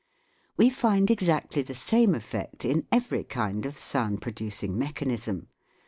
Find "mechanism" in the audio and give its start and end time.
4.75-5.49